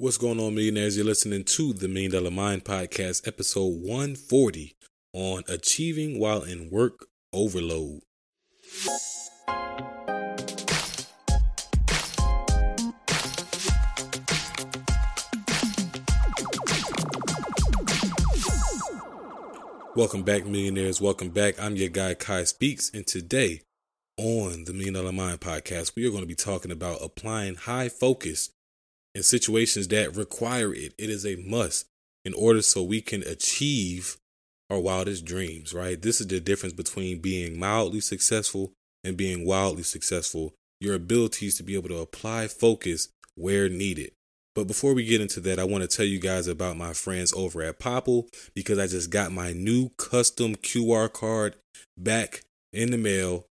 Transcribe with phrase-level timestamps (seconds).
[0.00, 0.96] What's going on, millionaires?
[0.96, 4.76] You're listening to the Million Dollar Mind Podcast, episode 140
[5.12, 8.02] on achieving while in work overload.
[19.96, 21.00] Welcome back, millionaires.
[21.00, 21.60] Welcome back.
[21.60, 23.62] I'm your guy, Kai Speaks, and today
[24.16, 27.88] on the Million Dollar Mind Podcast, we are going to be talking about applying high
[27.88, 28.50] focus
[29.18, 30.94] in situations that require it.
[30.96, 31.86] It is a must
[32.24, 34.16] in order so we can achieve
[34.70, 36.00] our wildest dreams, right?
[36.00, 40.54] This is the difference between being mildly successful and being wildly successful.
[40.80, 44.12] Your abilities to be able to apply focus where needed.
[44.54, 47.32] But before we get into that, I want to tell you guys about my friends
[47.32, 51.56] over at Popl because I just got my new custom QR card
[51.96, 53.46] back in the mail,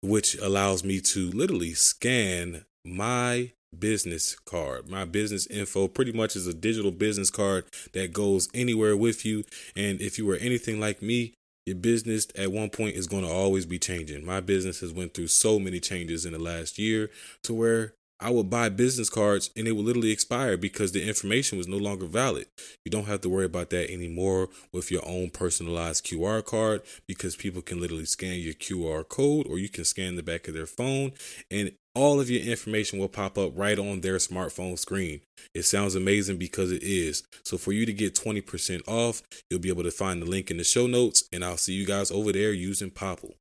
[0.00, 4.88] which allows me to literally scan my business card.
[4.88, 9.44] My business info pretty much is a digital business card that goes anywhere with you.
[9.76, 11.34] And if you were anything like me,
[11.66, 14.24] your business at one point is going to always be changing.
[14.24, 17.10] My business has went through so many changes in the last year
[17.42, 21.56] to where I would buy business cards and it would literally expire because the information
[21.56, 22.46] was no longer valid.
[22.84, 27.36] You don't have to worry about that anymore with your own personalized QR card because
[27.36, 30.66] people can literally scan your QR code or you can scan the back of their
[30.66, 31.12] phone
[31.48, 35.20] and all of your information will pop up right on their smartphone screen.
[35.52, 37.24] It sounds amazing because it is.
[37.42, 40.58] So for you to get 20% off, you'll be able to find the link in
[40.58, 43.32] the show notes and I'll see you guys over there using Popl.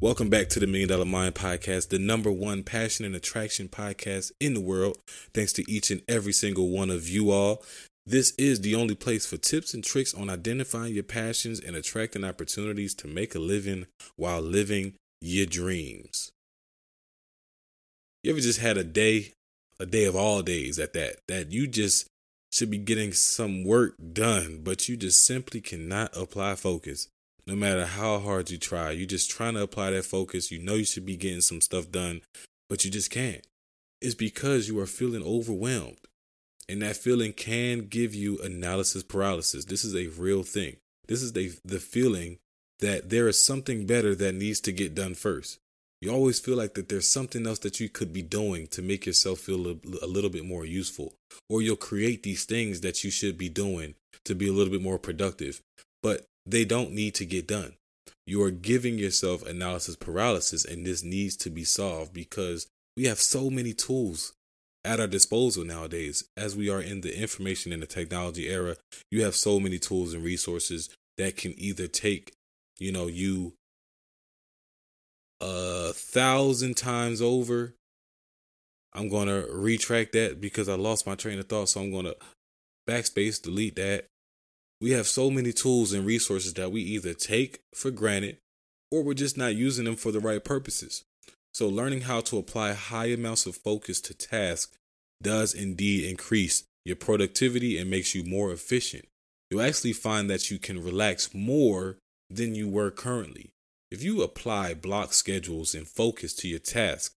[0.00, 4.32] Welcome back to the Million Dollar Mind Podcast, the number one passion and attraction podcast
[4.40, 4.98] in the world.
[5.32, 7.62] Thanks to each and every single one of you all.
[8.06, 12.24] This is the only place for tips and tricks on identifying your passions and attracting
[12.24, 16.30] opportunities to make a living while living your dreams.
[18.22, 19.32] You ever just had a day,
[19.78, 22.06] a day of all days at that, that you just
[22.52, 27.08] should be getting some work done, but you just simply cannot apply focus
[27.46, 28.90] no matter how hard you try.
[28.90, 30.50] You're just trying to apply that focus.
[30.50, 32.20] You know you should be getting some stuff done,
[32.68, 33.44] but you just can't.
[34.00, 35.98] It's because you are feeling overwhelmed.
[36.68, 39.64] And that feeling can give you analysis paralysis.
[39.64, 40.76] This is a real thing.
[41.08, 42.38] This is the, the feeling
[42.80, 45.58] that there is something better that needs to get done first.
[46.00, 49.04] You always feel like that there's something else that you could be doing to make
[49.04, 51.14] yourself feel a, a little bit more useful.
[51.48, 54.82] Or you'll create these things that you should be doing to be a little bit
[54.82, 55.60] more productive.
[56.02, 57.74] But they don't need to get done.
[58.26, 63.18] You are giving yourself analysis paralysis, and this needs to be solved because we have
[63.18, 64.32] so many tools
[64.84, 66.24] at our disposal nowadays.
[66.36, 68.76] As we are in the information and the technology era,
[69.10, 70.88] you have so many tools and resources
[71.18, 72.32] that can either take,
[72.80, 73.52] you know, you
[75.40, 77.74] a thousand times over.
[78.92, 81.68] I'm to retract that because I lost my train of thought.
[81.68, 82.16] So I'm to
[82.88, 84.06] backspace, delete that,
[84.80, 88.38] we have so many tools and resources that we either take for granted
[88.90, 91.04] or we're just not using them for the right purposes.
[91.52, 94.76] So, learning how to apply high amounts of focus to tasks
[95.22, 99.06] does indeed increase your productivity and makes you more efficient.
[99.50, 101.96] You'll actually find that you can relax more
[102.30, 103.50] than you were currently.
[103.90, 107.12] If you apply block schedules and focus to your task,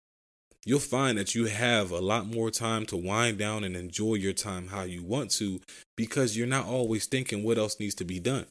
[0.64, 4.32] you'll find that you have a lot more time to wind down and enjoy your
[4.32, 5.60] time how you want to
[5.96, 8.46] because you're not always thinking what else needs to be done.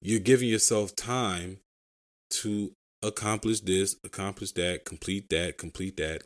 [0.00, 1.58] You're giving yourself time
[2.30, 2.72] to
[3.02, 6.22] accomplish this, accomplish that, complete that, complete that.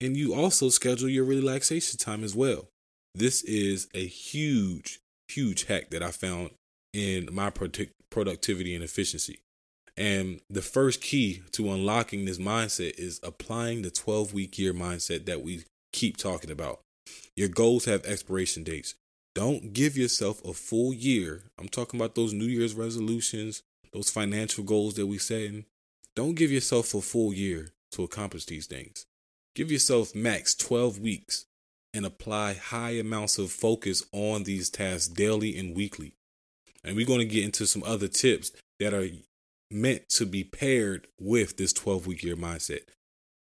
[0.00, 2.68] And you also schedule your relaxation time as well.
[3.14, 6.50] This is a huge, huge hack that I found
[6.92, 9.40] in my productivity and efficiency.
[9.96, 15.26] And the first key to unlocking this mindset is applying the 12 week year mindset
[15.26, 16.80] that we keep talking about.
[17.36, 18.94] Your goals have expiration dates.
[19.34, 21.44] Don't give yourself a full year.
[21.58, 23.62] I'm talking about those New Year's resolutions,
[23.92, 25.52] those financial goals that we set.
[26.16, 29.06] Don't give yourself a full year to accomplish these things.
[29.54, 31.46] Give yourself max 12 weeks
[31.92, 36.14] and apply high amounts of focus on these tasks daily and weekly.
[36.84, 39.08] And we're going to get into some other tips that are
[39.70, 42.80] meant to be paired with this 12 week year mindset.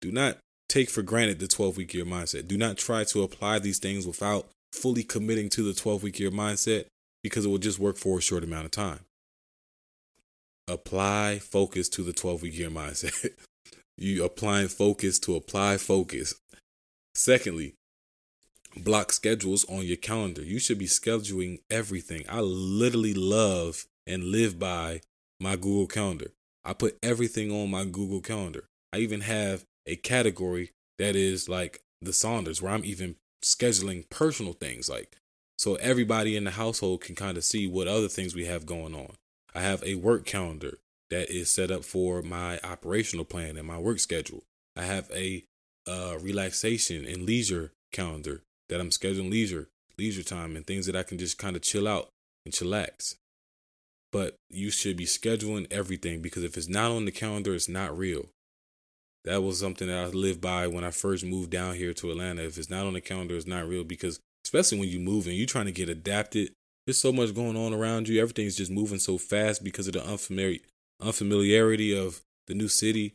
[0.00, 0.38] Do not
[0.68, 2.46] take for granted the 12 week year mindset.
[2.48, 6.30] Do not try to apply these things without fully committing to the 12 week year
[6.30, 6.86] mindset
[7.22, 9.00] because it will just work for a short amount of time.
[10.66, 13.30] Apply focus to the 12 week year mindset.
[13.96, 16.34] you applying focus to apply focus.
[17.14, 17.74] Secondly,
[18.84, 20.42] block schedules on your calendar.
[20.42, 22.24] You should be scheduling everything.
[22.28, 25.00] I literally love and live by
[25.40, 26.32] my Google Calendar.
[26.64, 28.64] I put everything on my Google Calendar.
[28.92, 34.52] I even have a category that is like the Saunders, where I'm even scheduling personal
[34.52, 35.16] things like
[35.58, 38.94] so everybody in the household can kind of see what other things we have going
[38.94, 39.14] on.
[39.54, 40.78] I have a work calendar
[41.10, 44.44] that is set up for my operational plan and my work schedule.
[44.76, 45.44] I have a
[45.86, 49.68] uh, relaxation and leisure calendar that I'm scheduling leisure,
[49.98, 52.08] leisure time and things that I can just kind of chill out
[52.44, 53.16] and chillax.
[54.10, 57.96] But you should be scheduling everything because if it's not on the calendar, it's not
[57.96, 58.26] real.
[59.24, 62.42] That was something that I lived by when I first moved down here to Atlanta.
[62.42, 65.36] If it's not on the calendar, it's not real because especially when you move and
[65.36, 66.52] you're trying to get adapted,
[66.86, 68.20] there's so much going on around you.
[68.20, 70.60] Everything's just moving so fast because of the unfamiliar
[71.02, 73.14] unfamiliarity of the new city.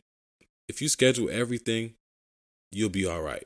[0.70, 1.96] If you schedule everything,
[2.72, 3.44] you'll be all right.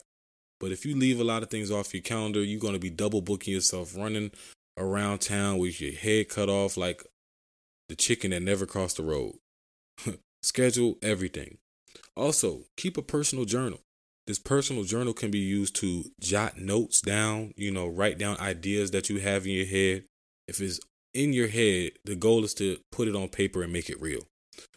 [0.60, 2.90] But if you leave a lot of things off your calendar, you're going to be
[2.90, 4.32] double booking yourself running
[4.78, 7.04] around town with your head cut off like
[7.90, 9.36] the chicken that never crossed the road.
[10.42, 11.58] Schedule everything.
[12.16, 13.80] Also, keep a personal journal.
[14.26, 18.92] This personal journal can be used to jot notes down, you know, write down ideas
[18.92, 20.04] that you have in your head.
[20.48, 20.80] If it's
[21.14, 24.22] in your head, the goal is to put it on paper and make it real.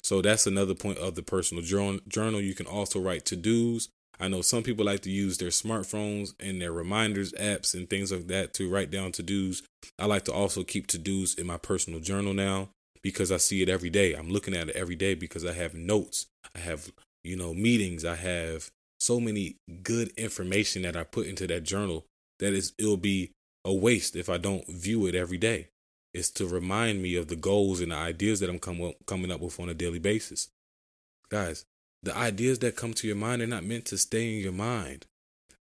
[0.02, 2.40] So that's another point of the personal journal.
[2.40, 3.88] You can also write to dos.
[4.20, 8.12] I know some people like to use their smartphones and their reminders apps and things
[8.12, 9.62] like that to write down to dos.
[9.98, 12.68] I like to also keep to dos in my personal journal now
[13.02, 14.12] because I see it every day.
[14.12, 16.26] I'm looking at it every day because I have notes.
[16.54, 16.92] I have,
[17.24, 18.04] you know, meetings.
[18.04, 22.04] I have so many good information that I put into that journal
[22.40, 23.30] that is it'll be
[23.64, 25.68] a waste if I don't view it every day.
[26.12, 29.40] It's to remind me of the goals and the ideas that I'm come, coming up
[29.40, 30.48] with on a daily basis.
[31.30, 31.64] Guys,
[32.02, 35.06] the ideas that come to your mind are not meant to stay in your mind.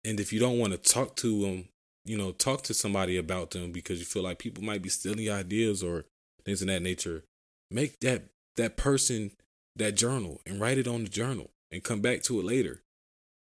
[0.04, 1.68] And if you don't want to talk to them,
[2.04, 5.30] you know, talk to somebody about them because you feel like people might be stealing
[5.30, 6.04] ideas or
[6.44, 7.24] things of that nature.
[7.70, 8.22] Make that
[8.56, 9.32] that person
[9.76, 12.82] that journal and write it on the journal and come back to it later.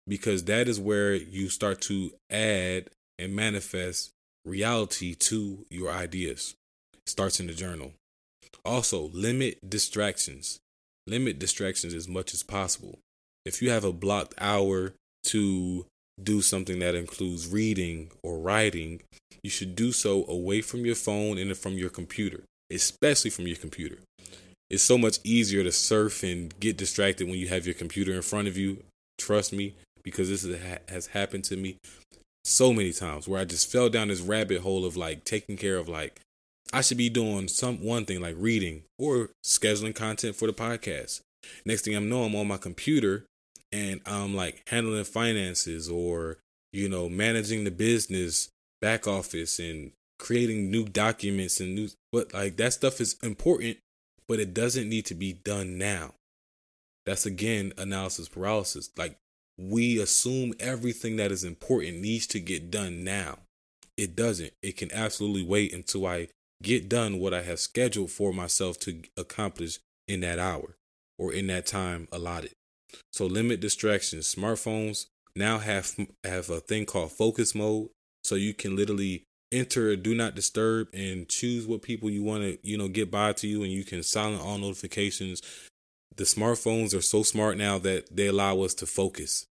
[0.07, 4.11] Because that is where you start to add and manifest
[4.45, 6.57] reality to your ideas.
[6.95, 7.93] It starts in the journal.
[8.65, 10.61] Also, limit distractions.
[11.11, 12.99] Limit distractions as much as possible.
[13.45, 15.87] If you have a blocked hour to
[16.23, 19.03] do something that includes reading or writing,
[19.43, 23.57] you should do so away from your phone and from your computer especially from your
[23.57, 23.99] computer.
[24.69, 28.23] It's so much easier to surf and get distracted when you have your computer in
[28.23, 28.85] front of you.
[29.19, 29.75] Trust me,
[30.05, 30.47] because this
[30.89, 31.77] has happened to me
[32.45, 35.77] so many times where I just fell down this rabbit hole of like taking care
[35.77, 36.21] of like
[36.73, 41.21] I should be doing some one thing like reading or scheduling content for the podcast.
[41.65, 43.27] Next thing I know, I'm on my computer
[43.73, 46.39] and I'm like handling finances or
[46.73, 48.49] you know managing the business
[48.81, 53.79] back office and creating new documents and new but like that stuff is important
[54.29, 56.15] but it doesn't need to be done now.
[57.05, 58.91] That's again analysis paralysis.
[58.97, 59.17] Like
[59.59, 63.39] we assume everything that is important needs to get done now.
[63.97, 64.53] It doesn't.
[64.63, 66.29] It can absolutely wait until i
[66.63, 69.79] get done what i have scheduled for myself to accomplish
[70.11, 70.77] in that hour
[71.21, 72.53] or in that time allotted.
[73.13, 74.35] So limit distractions.
[74.35, 77.91] Smartphones now have have a thing called focus mode.
[78.25, 82.59] So you can literally enter do not disturb and choose what people you want to
[82.63, 85.43] you know get by to you and you can silent all notifications.
[86.17, 89.47] The smartphones are so smart now that they allow us to focus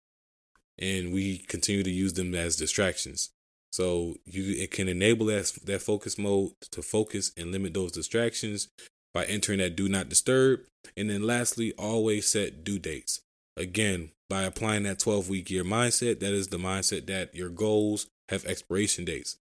[0.78, 3.30] and we continue to use them as distractions
[3.72, 8.68] so you it can enable that that focus mode to focus and limit those distractions
[9.12, 10.60] by entering that do not disturb
[10.96, 13.20] and then lastly always set due dates
[13.56, 18.06] again by applying that 12 week year mindset that is the mindset that your goals
[18.28, 19.36] have expiration dates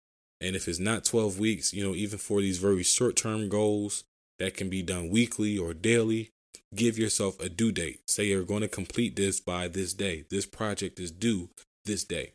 [0.40, 4.04] and if it's not 12 weeks, you know, even for these very short term goals
[4.38, 6.30] that can be done weekly or daily,
[6.74, 8.00] give yourself a due date.
[8.08, 10.24] Say you're going to complete this by this day.
[10.30, 11.50] This project is due
[11.84, 12.32] this day.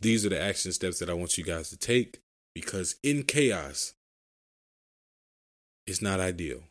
[0.00, 2.20] These are the action steps that I want you guys to take
[2.54, 3.94] because in chaos,
[5.86, 6.62] it's not ideal.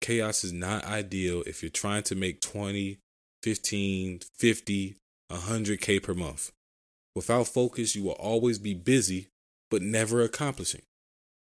[0.00, 2.98] Chaos is not ideal if you're trying to make 20,
[3.42, 4.96] 15, 50,
[5.30, 6.52] 100K per month.
[7.14, 9.28] Without focus, you will always be busy
[9.70, 10.82] but never accomplishing.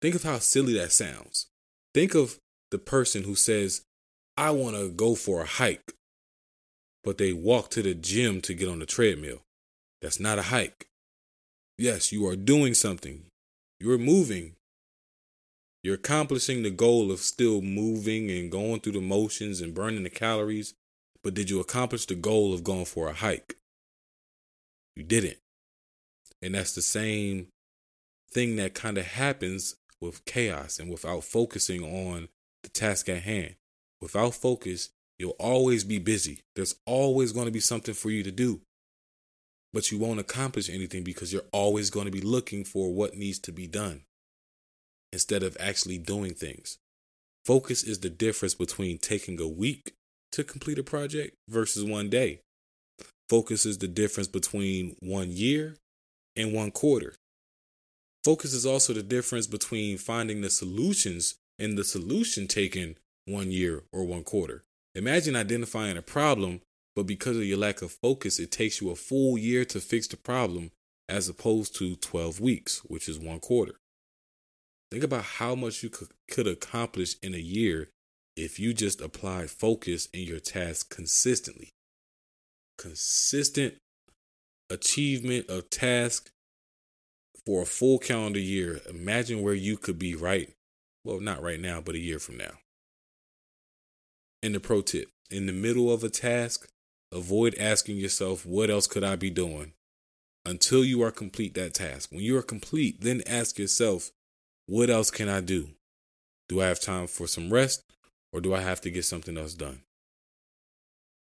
[0.01, 1.47] Think of how silly that sounds.
[1.93, 2.37] Think of
[2.71, 3.81] the person who says,
[4.35, 5.93] I want to go for a hike,
[7.03, 9.41] but they walk to the gym to get on the treadmill.
[10.01, 10.87] That's not a hike.
[11.77, 13.23] Yes, you are doing something.
[13.79, 14.53] You're moving.
[15.83, 20.09] You're accomplishing the goal of still moving and going through the motions and burning the
[20.09, 20.73] calories,
[21.23, 23.57] but did you accomplish the goal of going for a hike?
[24.95, 25.37] You didn't.
[26.41, 27.47] And that's the same
[28.31, 32.27] thing that kind of happens with chaos and without focusing on
[32.61, 33.55] the task at hand.
[34.01, 36.41] Without focus, you'll always be busy.
[36.55, 38.61] There's always going to be something for you to do.
[39.73, 43.39] But you won't accomplish anything because you're always going to be looking for what needs
[43.39, 44.03] to be done
[45.11, 46.77] instead of actually doing things.
[47.45, 49.93] Focus is the difference between taking a week
[50.31, 52.39] to complete a project versus one day.
[53.29, 55.75] Focus is the difference between one year
[56.35, 57.15] and one quarter.
[58.23, 63.83] Focus is also the difference between finding the solutions and the solution taken one year
[63.91, 64.63] or one quarter.
[64.95, 66.61] Imagine identifying a problem,
[66.95, 70.07] but because of your lack of focus, it takes you a full year to fix
[70.07, 70.71] the problem
[71.09, 73.75] as opposed to 12 weeks, which is one quarter.
[74.91, 77.89] Think about how much you could, could accomplish in a year
[78.35, 81.71] if you just applied focus in your task consistently.
[82.77, 83.75] Consistent
[84.69, 86.29] achievement of task
[87.45, 88.81] for a full calendar year.
[88.89, 90.49] Imagine where you could be right,
[91.03, 92.53] well, not right now, but a year from now.
[94.41, 96.67] And the pro tip in the middle of a task,
[97.13, 99.73] avoid asking yourself, what else could I be doing?
[100.45, 102.11] Until you are complete that task.
[102.11, 104.11] When you are complete, then ask yourself,
[104.65, 105.69] what else can I do?
[106.49, 107.83] Do I have time for some rest
[108.31, 109.81] or do I have to get something else done?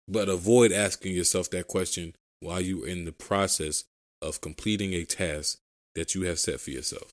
[0.09, 3.85] But avoid asking yourself that question while you're in the process
[4.23, 5.59] of completing a task
[5.95, 7.11] that you have set for yourself.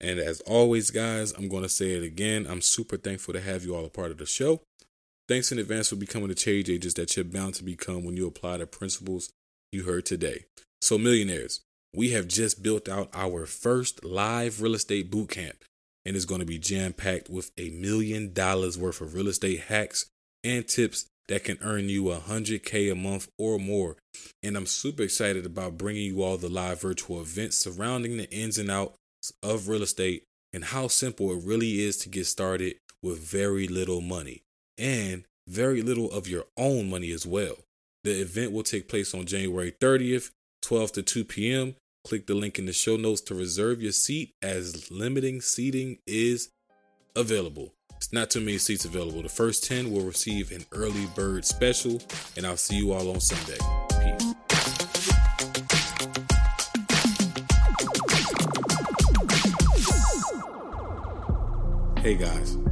[0.00, 2.46] And as always, guys, I'm going to say it again.
[2.48, 4.62] I'm super thankful to have you all a part of the show.
[5.28, 8.26] Thanks in advance for becoming the change agents that you're bound to become when you
[8.26, 9.30] apply the principles
[9.70, 10.44] you heard today.
[10.80, 11.60] So, millionaires,
[11.94, 15.64] we have just built out our first live real estate boot camp
[16.04, 19.60] and it's going to be jam packed with a million dollars worth of real estate
[19.60, 20.06] hacks
[20.42, 23.96] and tips that can earn you a 100k a month or more
[24.42, 28.58] and i'm super excited about bringing you all the live virtual events surrounding the ins
[28.58, 28.96] and outs
[29.42, 34.00] of real estate and how simple it really is to get started with very little
[34.00, 34.42] money
[34.82, 37.56] and very little of your own money as well
[38.04, 41.74] the event will take place on january 30th 12 to 2 p.m
[42.04, 46.50] Click the link in the show notes to reserve your seat as limiting seating is
[47.14, 47.72] available.
[47.96, 49.22] It's not too many seats available.
[49.22, 52.00] The first 10 will receive an early bird special,
[52.36, 53.58] and I'll see you all on Sunday.
[54.00, 54.34] Peace.
[62.02, 62.71] Hey guys.